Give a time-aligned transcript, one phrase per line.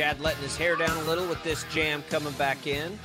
[0.00, 2.98] Chad letting his hair down a little with this jam coming back in.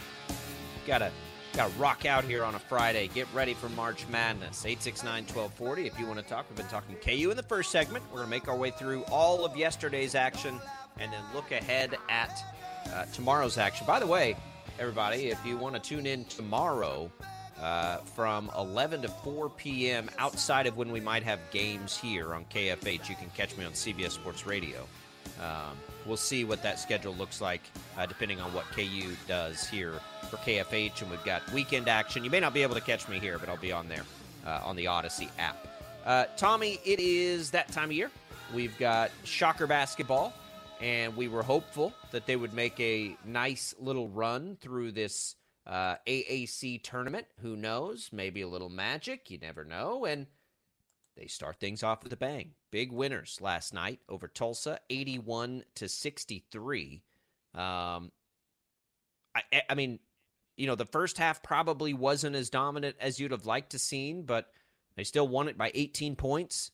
[0.87, 1.11] Gotta
[1.51, 3.09] gotta rock out here on a Friday.
[3.09, 4.63] Get ready for March Madness.
[4.63, 6.45] 869-1240 if you want to talk.
[6.49, 8.05] We've been talking KU in the first segment.
[8.13, 10.57] We're gonna make our way through all of yesterday's action
[10.97, 12.41] and then look ahead at
[12.93, 13.85] uh, tomorrow's action.
[13.85, 14.37] By the way,
[14.79, 17.11] everybody, if you want to tune in tomorrow
[17.59, 20.09] uh, from 11 to 4 p.m.
[20.17, 23.73] outside of when we might have games here on KFH, you can catch me on
[23.73, 24.87] CBS Sports Radio.
[25.41, 27.61] Um, we'll see what that schedule looks like
[27.97, 29.93] uh, depending on what KU does here
[30.29, 31.01] for KFH.
[31.01, 32.23] And we've got weekend action.
[32.23, 34.03] You may not be able to catch me here, but I'll be on there
[34.45, 35.67] uh, on the Audacy app.
[36.05, 38.11] Uh, Tommy, it is that time of year.
[38.53, 40.31] We've got Shocker basketball,
[40.79, 45.95] and we were hopeful that they would make a nice little run through this uh,
[46.07, 47.25] AAC tournament.
[47.41, 48.09] Who knows?
[48.11, 49.31] Maybe a little magic.
[49.31, 50.05] You never know.
[50.05, 50.27] And
[51.17, 52.51] they start things off with a bang.
[52.75, 57.03] Big winners last night over Tulsa, 81 to 63.
[57.53, 58.11] Um,
[59.33, 59.99] I, I mean,
[60.57, 64.23] you know, the first half probably wasn't as dominant as you'd have liked to seen,
[64.23, 64.49] but
[64.97, 66.71] they still won it by 18 points.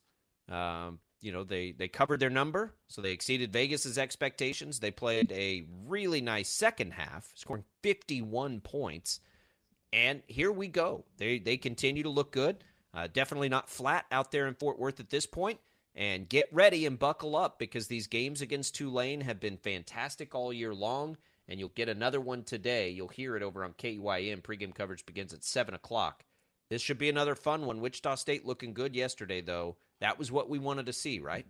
[0.50, 4.80] Um, you know, they they covered their number, so they exceeded Vegas's expectations.
[4.80, 9.20] They played a really nice second half, scoring 51 points.
[9.94, 11.06] And here we go.
[11.18, 12.64] They they continue to look good.
[12.92, 15.60] Uh, definitely not flat out there in Fort Worth at this point.
[15.94, 20.54] And get ready and buckle up because these games against Tulane have been fantastic all
[20.54, 21.18] year long.
[21.48, 22.90] And you'll get another one today.
[22.90, 24.42] You'll hear it over on KUIM.
[24.42, 26.24] Pregame coverage begins at 7 o'clock.
[26.70, 27.82] This should be another fun one.
[27.82, 29.76] Wichita State looking good yesterday, though.
[30.00, 31.46] That was what we wanted to see, right?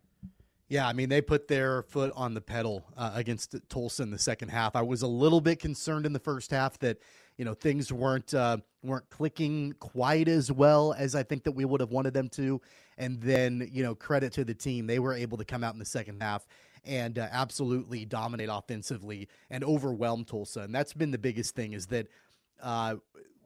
[0.71, 4.17] Yeah, I mean they put their foot on the pedal uh, against Tulsa in the
[4.17, 4.73] second half.
[4.73, 6.97] I was a little bit concerned in the first half that
[7.35, 11.65] you know things weren't uh, weren't clicking quite as well as I think that we
[11.65, 12.61] would have wanted them to.
[13.01, 15.79] And then you know credit to the team, they were able to come out in
[15.79, 16.45] the second half
[16.85, 20.61] and uh, absolutely dominate offensively and overwhelm Tulsa.
[20.61, 22.07] And that's been the biggest thing is that
[22.61, 22.95] uh,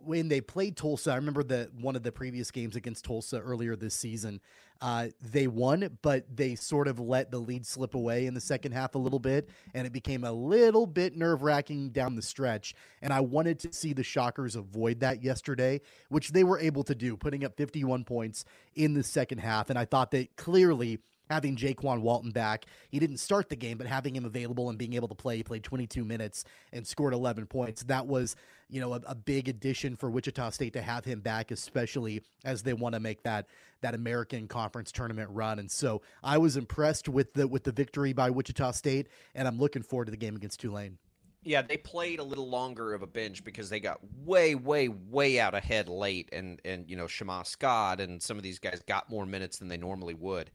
[0.06, 3.76] when they played Tulsa, I remember that one of the previous games against Tulsa earlier
[3.76, 4.40] this season,
[4.82, 8.74] uh, they won, but they sort of let the lead slip away in the second
[8.74, 12.76] half a little bit, and it became a little bit nerve wracking down the stretch.
[13.02, 16.96] And I wanted to see the Shockers avoid that yesterday, which they were able to
[16.96, 18.46] do, putting up 51 points
[18.76, 19.70] in the second half.
[19.70, 21.00] And I thought that clearly
[21.30, 22.66] having Jaykwon Walton back.
[22.90, 25.44] He didn't start the game, but having him available and being able to play, he
[25.44, 27.84] played 22 minutes and scored 11 points.
[27.84, 28.36] That was,
[28.70, 32.64] you know, a, a big addition for Wichita State to have him back, especially as
[32.64, 33.48] they want to make that
[33.82, 35.60] that American Conference tournament run.
[35.60, 39.60] And so I was impressed with the with the victory by Wichita State, and I'm
[39.60, 40.98] looking forward to the game against Tulane.
[41.46, 45.40] Yeah, they played a little longer of a bench because they got way, way, way
[45.40, 49.12] out ahead late, and and you know Shammah Scott and some of these guys got
[49.12, 50.50] more minutes than they normally would.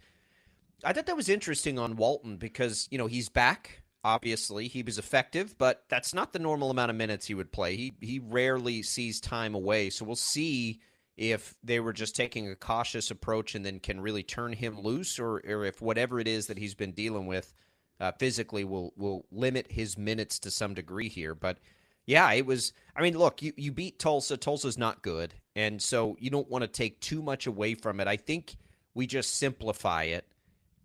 [0.84, 3.82] I thought that was interesting on Walton because, you know, he's back.
[4.02, 7.76] Obviously, he was effective, but that's not the normal amount of minutes he would play.
[7.76, 9.90] He he rarely sees time away.
[9.90, 10.80] So we'll see
[11.18, 15.18] if they were just taking a cautious approach and then can really turn him loose
[15.18, 17.52] or, or if whatever it is that he's been dealing with
[18.00, 21.34] uh, physically will will limit his minutes to some degree here.
[21.34, 21.58] But
[22.06, 24.38] yeah, it was I mean, look, you, you beat Tulsa.
[24.38, 25.34] Tulsa's not good.
[25.54, 28.08] And so you don't want to take too much away from it.
[28.08, 28.56] I think
[28.94, 30.26] we just simplify it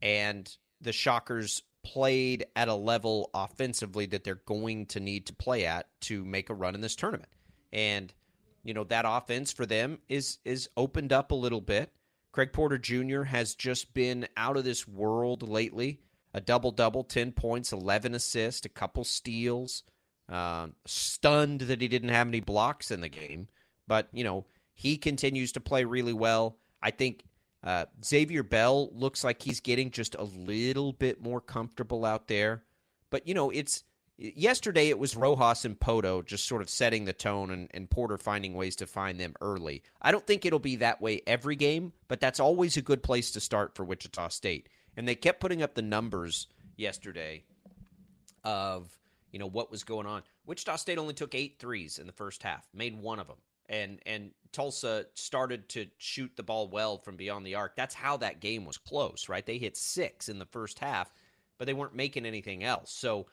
[0.05, 5.65] and the Shockers played at a level offensively that they're going to need to play
[5.65, 7.31] at to make a run in this tournament.
[7.73, 8.13] And
[8.63, 11.91] you know that offense for them is is opened up a little bit.
[12.31, 13.23] Craig Porter Jr.
[13.23, 15.99] has just been out of this world lately.
[16.33, 19.83] A double double, ten points, eleven assists, a couple steals.
[20.27, 23.47] Uh, stunned that he didn't have any blocks in the game,
[23.87, 26.57] but you know he continues to play really well.
[26.81, 27.23] I think
[27.65, 32.63] uh, Xavier Bell looks like he's getting just a little bit more comfortable out there.
[33.09, 33.83] But, you know, it's
[34.17, 38.19] yesterday it was Rojas and Pohto just sort of setting the tone and, and Porter
[38.19, 39.81] finding ways to find them early.
[39.99, 43.31] I don't think it'll be that way every game, but that's always a good place
[43.31, 44.69] to start for Wichita State.
[44.95, 46.47] And they kept putting up the numbers
[46.77, 47.45] yesterday
[48.43, 48.87] of,
[49.31, 50.21] you know, what was going on.
[50.45, 53.37] Wichita State only took eight threes in the first half, made one of them
[53.69, 57.75] and and Tulsa started to shoot the ball well from beyond the arc.
[57.75, 59.45] That's how that game was close, right?
[59.45, 61.13] They hit 6 in the first half,
[61.57, 62.91] but they weren't making anything else.
[62.91, 63.27] So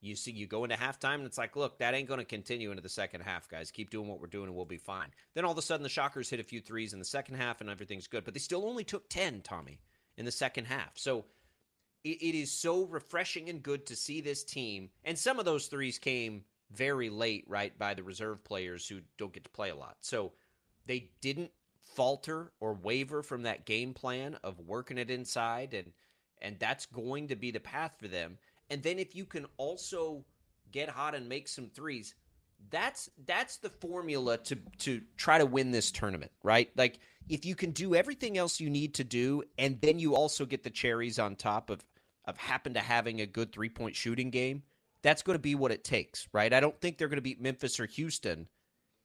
[0.00, 2.70] you see you go into halftime and it's like, look, that ain't going to continue
[2.70, 3.70] into the second half, guys.
[3.70, 5.08] Keep doing what we're doing and we'll be fine.
[5.34, 7.60] Then all of a sudden the Shockers hit a few threes in the second half
[7.60, 9.80] and everything's good, but they still only took 10, Tommy,
[10.16, 10.92] in the second half.
[10.94, 11.24] So
[12.04, 15.68] it, it is so refreshing and good to see this team and some of those
[15.68, 19.76] threes came very late, right, by the reserve players who don't get to play a
[19.76, 19.96] lot.
[20.00, 20.32] So
[20.86, 21.50] they didn't
[21.82, 25.92] falter or waver from that game plan of working it inside and
[26.40, 28.36] and that's going to be the path for them.
[28.68, 30.24] And then if you can also
[30.72, 32.14] get hot and make some threes,
[32.70, 36.70] that's that's the formula to to try to win this tournament, right?
[36.76, 36.98] Like
[37.28, 40.64] if you can do everything else you need to do and then you also get
[40.64, 41.84] the cherries on top of
[42.24, 44.62] of happen to having a good three-point shooting game,
[45.02, 46.52] that's going to be what it takes, right?
[46.52, 48.48] I don't think they're going to beat Memphis or Houston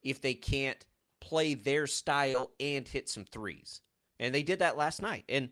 [0.04, 0.86] if they can't
[1.20, 3.82] play their style and hit some threes.
[4.20, 5.26] And they did that last night.
[5.28, 5.50] And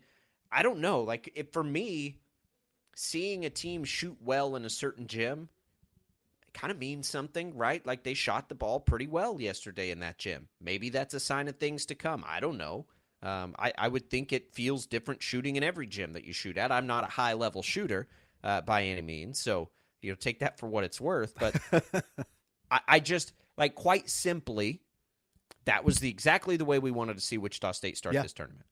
[0.50, 2.18] I don't know, like for me
[2.94, 5.48] seeing a team shoot well in a certain gym
[6.54, 7.86] kind of means something, right?
[7.86, 10.48] Like they shot the ball pretty well yesterday in that gym.
[10.60, 12.24] Maybe that's a sign of things to come.
[12.26, 12.86] I don't know.
[13.22, 16.58] Um, I, I, would think it feels different shooting in every gym that you shoot
[16.58, 16.70] at.
[16.70, 18.08] I'm not a high level shooter
[18.44, 19.70] uh, by any means, so
[20.06, 21.34] you know take that for what it's worth.
[21.38, 21.56] But
[22.70, 24.80] I, I, just like quite simply,
[25.64, 28.22] that was the exactly the way we wanted to see Wichita State start yeah.
[28.22, 28.66] this tournament.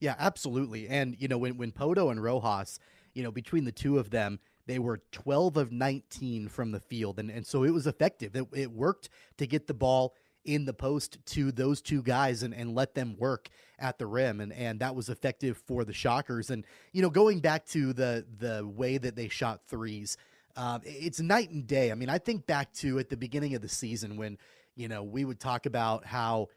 [0.00, 0.88] Yeah, absolutely.
[0.88, 2.78] And you know when when Pohto and Rojas,
[3.14, 7.18] you know between the two of them, they were 12 of 19 from the field.
[7.18, 8.36] And, and so it was effective.
[8.36, 9.08] It, it worked
[9.38, 10.14] to get the ball
[10.44, 13.48] in the post to those two guys and, and let them work
[13.78, 14.40] at the rim.
[14.40, 16.50] And, and that was effective for the Shockers.
[16.50, 20.18] And, you know, going back to the, the way that they shot threes,
[20.58, 21.92] uh, it's night and day.
[21.92, 24.36] I mean, I think back to at the beginning of the season when,
[24.74, 26.48] you know, we would talk about how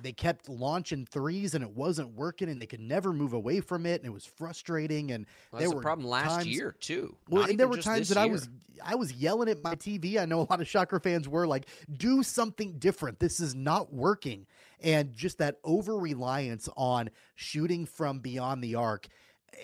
[0.00, 3.84] they kept launching threes and it wasn't working and they could never move away from
[3.84, 7.14] it and it was frustrating and well, there were a problem last times, year too.
[7.28, 8.48] Well, Not and there were times that I was
[8.82, 10.16] I was yelling at my TV.
[10.16, 11.66] I know a lot of Shocker fans were like,
[11.98, 13.18] "Do something different.
[13.18, 14.46] This is not working."
[14.82, 19.08] And just that over reliance on shooting from beyond the arc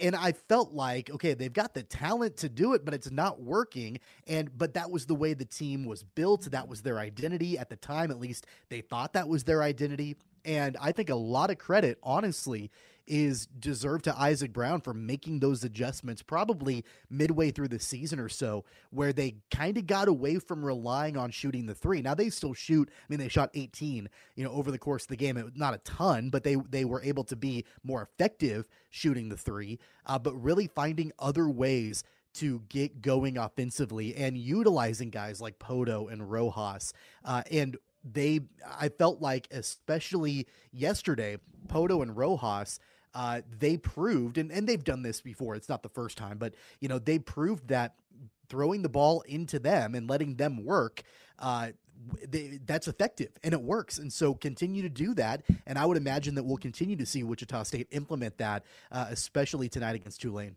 [0.00, 3.40] and I felt like okay, they've got the talent to do it, but it's not
[3.40, 3.98] working.
[4.26, 6.50] And but that was the way the team was built.
[6.50, 8.10] That was their identity at the time.
[8.10, 10.16] At least they thought that was their identity.
[10.44, 12.70] And I think a lot of credit, honestly,
[13.06, 18.28] is deserved to Isaac Brown for making those adjustments probably midway through the season or
[18.28, 22.02] so, where they kind of got away from relying on shooting the three.
[22.02, 22.90] Now they still shoot.
[22.90, 25.36] I mean, they shot 18, you know, over the course of the game.
[25.36, 29.28] It was not a ton, but they they were able to be more effective shooting
[29.28, 29.78] the three.
[30.04, 32.04] Uh, but really finding other ways
[32.36, 36.92] to get going offensively and utilizing guys like Pohto and Rojas.
[37.24, 38.40] Uh, and they,
[38.78, 41.38] I felt like, especially yesterday,
[41.68, 42.78] Pohto and Rojas
[43.16, 46.52] uh, they proved, and, and they've done this before, it's not the first time, but,
[46.80, 47.94] you know, they proved that
[48.50, 51.02] throwing the ball into them and letting them work,
[51.38, 51.70] uh,
[52.28, 53.96] they, that's effective and it works.
[53.96, 55.44] And so continue to do that.
[55.66, 59.70] And I would imagine that we'll continue to see Wichita State implement that, uh, especially
[59.70, 60.56] tonight against Tulane.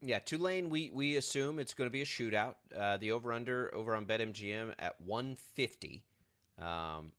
[0.00, 2.56] Yeah, Tulane, we, we assume it's going to be a shootout.
[2.76, 6.02] Uh, the over under over on BetMGM at 150.
[6.58, 7.12] Um,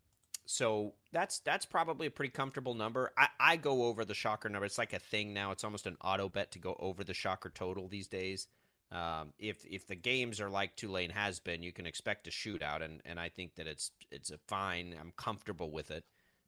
[0.46, 3.12] so that's that's probably a pretty comfortable number.
[3.18, 4.66] I, I go over the shocker number.
[4.66, 5.52] It's like a thing now.
[5.52, 8.48] It's almost an auto bet to go over the shocker total these days.
[8.92, 12.84] Um, if if the games are like Tulane has been, you can expect a shootout,
[12.84, 14.96] and, and I think that it's it's a fine.
[15.00, 16.04] I'm comfortable with it,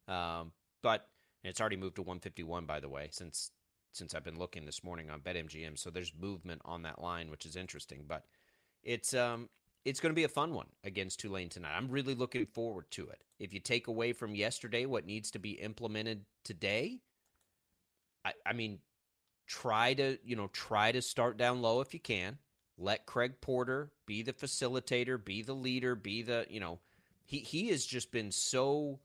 [0.08, 0.52] um,
[0.82, 1.08] but
[1.44, 3.52] it's already moved to 151 by the way since
[3.94, 5.80] since I've been looking this morning on BetMGM.
[5.80, 8.04] So there's movement on that line, which is interesting.
[8.08, 8.26] But
[8.84, 9.50] it's um
[9.86, 11.76] it's going to be a fun one against Tulane tonight.
[11.78, 13.22] I'm really looking forward to it.
[13.40, 17.00] If you take away from yesterday what needs to be implemented today,
[18.26, 18.80] I, I mean,
[19.48, 22.40] try to you know try to start down low if you can.
[22.78, 26.80] Let Craig Porter be the facilitator, be the leader, be the you know
[27.24, 29.00] he he has just been so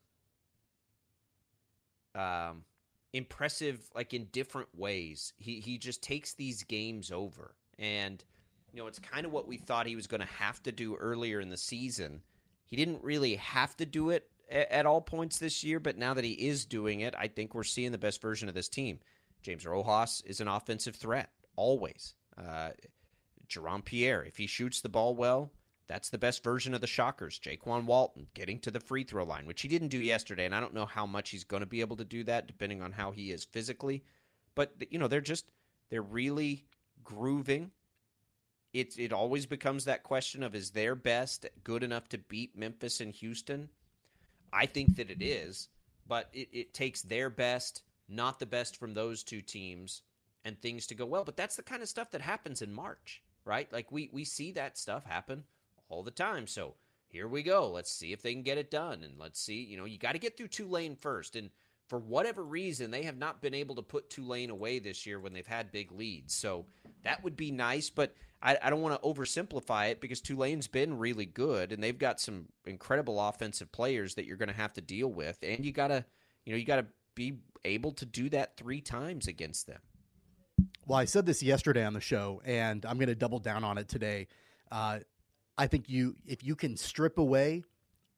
[2.15, 2.65] um
[3.13, 5.35] impressive like in different ways.
[5.37, 8.25] He he just takes these games over and
[8.73, 10.97] you know, it's kind of what we thought he was going to have to do
[10.97, 12.23] earlier in the season.
[12.65, 16.25] He didn't really have to do it at all points this year, but now that
[16.25, 19.01] he is doing it, I think we're seeing the best version of this team.
[19.43, 22.15] James Rojas is an offensive threat, always.
[22.37, 22.71] Uh,
[23.49, 25.53] Jaron Pierre, if he shoots the ball well,
[25.89, 27.41] that's the best version of the Shockers.
[27.41, 30.61] Jaykwon Walton getting to the free throw line, which he didn't do yesterday, and I
[30.61, 33.11] don't know how much he's going to be able to do that, depending on how
[33.11, 34.05] he is physically.
[34.55, 35.47] But you know, they're just
[35.91, 36.65] they're really
[37.03, 37.73] grooving
[38.73, 43.01] it it always becomes that question of is their best good enough to beat Memphis
[43.01, 43.69] and Houston?
[44.53, 45.69] I think that it is,
[46.07, 50.03] but it, it takes their best, not the best from those two teams,
[50.45, 51.25] and things to go well.
[51.25, 53.73] But that's the kind of stuff that happens in March, right?
[53.73, 55.45] Like we we see that stuff happen
[55.89, 56.47] all the time.
[56.47, 56.75] So
[57.09, 57.71] here we go.
[57.71, 59.63] Let's see if they can get it done, and let's see.
[59.63, 61.51] You know, you got to get through Tulane first, and
[61.89, 65.33] for whatever reason, they have not been able to put Tulane away this year when
[65.33, 66.33] they've had big leads.
[66.33, 66.67] So
[67.03, 70.99] that would be nice, but I, I don't want to oversimplify it because Tulane's been
[70.99, 74.81] really good and they've got some incredible offensive players that you're going to have to
[74.81, 76.05] deal with, and you gotta,
[76.45, 79.81] you know, you gotta be able to do that three times against them.
[80.87, 83.79] Well, I said this yesterday on the show, and I'm going to double down on
[83.79, 84.27] it today.
[84.73, 85.01] Uh,
[85.57, 87.63] I think you, if you can strip away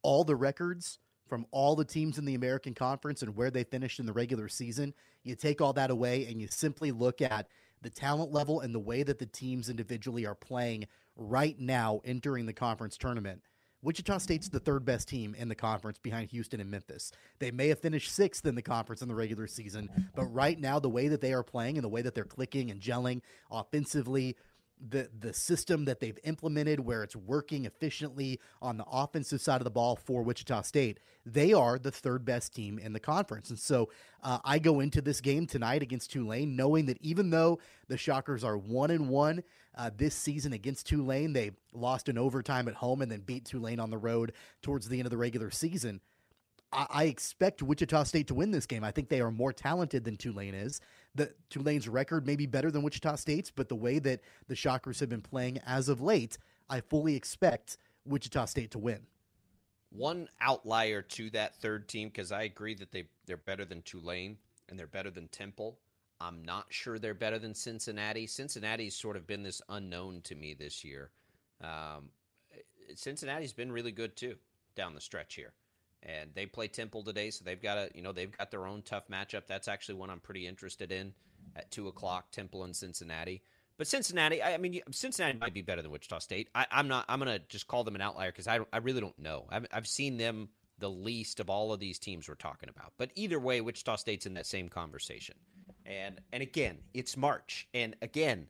[0.02, 3.98] all the records from all the teams in the American Conference and where they finished
[3.98, 7.48] in the regular season, you take all that away and you simply look at
[7.82, 10.86] the talent level and the way that the teams individually are playing
[11.16, 13.42] right now entering the conference tournament.
[13.84, 17.10] Wichita State's the third best team in the conference behind Houston and Memphis.
[17.40, 20.78] They may have finished sixth in the conference in the regular season, but right now,
[20.78, 24.36] the way that they are playing and the way that they're clicking and gelling offensively,
[24.88, 29.64] the the system that they've implemented where it's working efficiently on the offensive side of
[29.64, 33.50] the ball for Wichita State, they are the third best team in the conference.
[33.50, 33.90] And so
[34.22, 38.44] uh, I go into this game tonight against Tulane knowing that even though the Shockers
[38.44, 39.42] are one and one
[39.76, 43.80] uh, this season against Tulane, they lost in overtime at home and then beat Tulane
[43.80, 46.00] on the road towards the end of the regular season.
[46.72, 48.82] I expect Wichita State to win this game.
[48.82, 50.80] I think they are more talented than Tulane is.
[51.14, 54.98] The Tulane's record may be better than Wichita State's, but the way that the Shockers
[55.00, 56.38] have been playing as of late,
[56.70, 57.76] I fully expect
[58.06, 59.00] Wichita State to win.
[59.90, 64.38] One outlier to that third team, because I agree that they they're better than Tulane
[64.70, 65.78] and they're better than Temple.
[66.20, 68.26] I'm not sure they're better than Cincinnati.
[68.26, 71.10] Cincinnati's sort of been this unknown to me this year.
[71.60, 72.08] Um,
[72.94, 74.36] Cincinnati's been really good too
[74.74, 75.52] down the stretch here
[76.02, 78.82] and they play Temple today, so they've got a you know they've got their own
[78.82, 79.46] tough matchup.
[79.46, 81.14] That's actually one I'm pretty interested in
[81.56, 82.30] at two o'clock.
[82.30, 83.42] Temple and Cincinnati,
[83.78, 86.48] but Cincinnati, I, I mean Cincinnati might be better than Wichita State.
[86.54, 87.04] I, am not.
[87.08, 89.46] I'm gonna just call them an outlier because I I really don't know.
[89.50, 92.92] I've, I've seen them the least of all of these teams we're talking about.
[92.98, 95.36] But either way, Wichita State's in that same conversation.
[95.86, 98.48] And and again, it's March, and again,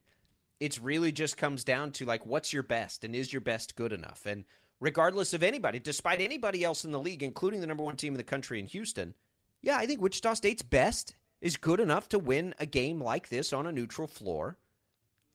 [0.60, 3.92] it's really just comes down to like what's your best and is your best good
[3.92, 4.44] enough and
[4.82, 8.18] regardless of anybody, despite anybody else in the league, including the number one team in
[8.18, 9.14] the country in Houston.
[9.62, 13.52] Yeah, I think Wichita State's best is good enough to win a game like this
[13.52, 14.58] on a neutral floor.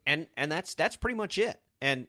[0.05, 1.61] And and that's that's pretty much it.
[1.81, 2.07] And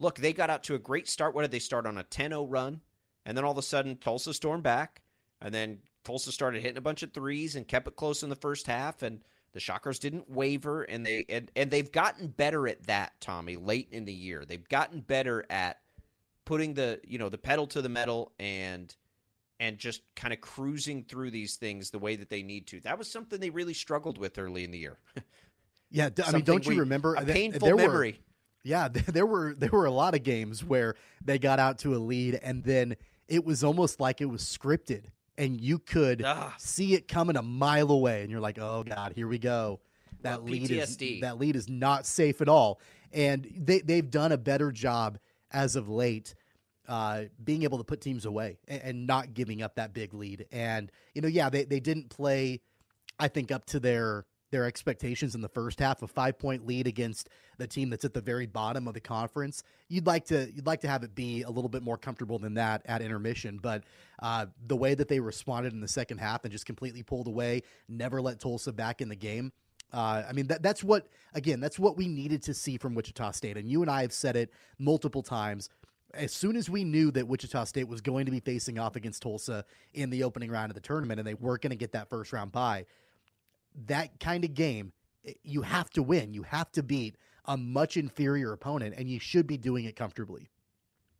[0.00, 1.32] look, they got out to a great start.
[1.32, 2.80] What did they start on a 10-0 run?
[3.24, 5.00] And then all of a sudden Tulsa stormed back.
[5.40, 8.36] And then Tulsa started hitting a bunch of threes and kept it close in the
[8.36, 9.02] first half.
[9.02, 9.20] And
[9.52, 13.88] the Shockers didn't waver and they and, and they've gotten better at that, Tommy, late
[13.92, 14.44] in the year.
[14.44, 15.78] They've gotten better at
[16.50, 18.96] putting the you know the pedal to the metal and
[19.60, 22.80] and just kind of cruising through these things the way that they need to.
[22.80, 24.98] That was something they really struggled with early in the year.
[25.92, 28.12] yeah, I mean, don't you remember a painful there memory?
[28.12, 28.24] Were,
[28.64, 31.98] yeah, there were there were a lot of games where they got out to a
[31.98, 32.96] lead and then
[33.28, 35.04] it was almost like it was scripted
[35.38, 36.52] and you could ah.
[36.58, 39.78] see it coming a mile away and you're like, "Oh god, here we go."
[40.22, 41.14] That well, lead PTSD.
[41.14, 42.80] is that lead is not safe at all.
[43.12, 45.20] And they they've done a better job
[45.52, 46.34] as of late
[46.90, 50.46] uh, being able to put teams away and, and, not giving up that big lead.
[50.50, 52.60] And you know, yeah, they, they didn't play,
[53.16, 56.02] I think, up to their their expectations in the first half.
[56.02, 57.28] A five point lead against
[57.58, 59.62] the team that's at the very bottom of the conference.
[59.88, 62.54] You'd like to you'd like to have it be a little bit more comfortable than
[62.54, 63.60] that at intermission.
[63.62, 63.84] But
[64.20, 67.62] uh, the way that they responded in the second half and just completely pulled away,
[67.88, 69.52] never let Tulsa back in the game.
[69.92, 73.32] Uh, I mean, that, that's what, again, that's what we needed to see from Wichita
[73.32, 73.56] State.
[73.56, 75.68] And you and I have said it multiple times
[76.14, 79.22] as soon as we knew that Wichita State was going to be facing off against
[79.22, 79.64] Tulsa
[79.94, 82.32] in the opening round of the tournament and they weren't going to get that first
[82.32, 82.86] round bye,
[83.86, 84.92] that kind of game,
[85.42, 86.32] you have to win.
[86.32, 90.48] You have to beat a much inferior opponent, and you should be doing it comfortably.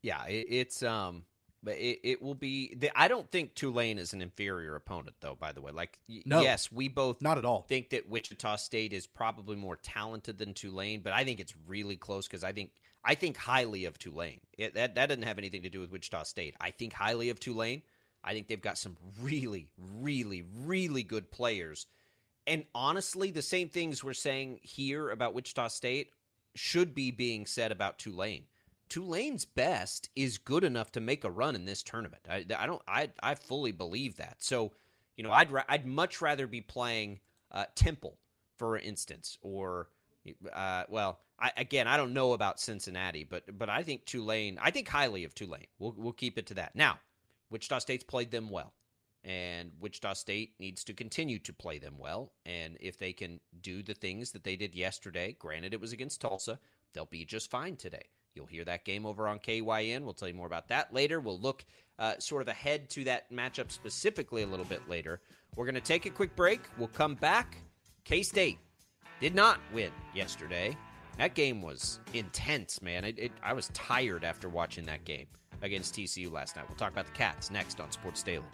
[0.02, 1.24] Yeah, it, it's um,
[1.62, 2.76] but it, it will be.
[2.94, 5.36] I don't think Tulane is an inferior opponent, though.
[5.38, 8.92] By the way, like no, yes, we both not at all think that Wichita State
[8.92, 12.70] is probably more talented than Tulane, but I think it's really close because I think
[13.04, 14.40] I think highly of Tulane.
[14.56, 16.54] It, that that doesn't have anything to do with Wichita State.
[16.60, 17.82] I think highly of Tulane.
[18.22, 21.86] I think they've got some really, really, really good players.
[22.46, 26.10] And honestly, the same things we're saying here about Wichita State
[26.54, 28.44] should be being said about Tulane.
[28.90, 32.22] Tulane's best is good enough to make a run in this tournament.
[32.28, 32.82] I, I don't.
[32.86, 34.36] I I fully believe that.
[34.40, 34.72] So,
[35.16, 37.20] you know, I'd I'd much rather be playing
[37.52, 38.18] uh, Temple,
[38.58, 39.88] for instance, or
[40.52, 44.58] uh, well, I, again, I don't know about Cincinnati, but but I think Tulane.
[44.60, 45.68] I think highly of Tulane.
[45.78, 46.74] We'll we'll keep it to that.
[46.74, 46.98] Now,
[47.48, 48.72] Wichita State's played them well,
[49.22, 52.32] and Wichita State needs to continue to play them well.
[52.44, 56.20] And if they can do the things that they did yesterday, granted it was against
[56.20, 56.58] Tulsa,
[56.92, 58.08] they'll be just fine today.
[58.34, 60.02] You'll hear that game over on KYN.
[60.02, 61.20] We'll tell you more about that later.
[61.20, 61.64] We'll look
[61.98, 65.20] uh, sort of ahead to that matchup specifically a little bit later.
[65.56, 66.60] We're going to take a quick break.
[66.78, 67.56] We'll come back.
[68.04, 68.58] K State
[69.20, 70.76] did not win yesterday.
[71.18, 73.04] That game was intense, man.
[73.04, 75.26] It, it, I was tired after watching that game
[75.60, 76.64] against TCU last night.
[76.68, 78.44] We'll talk about the Cats next on Sports Daily.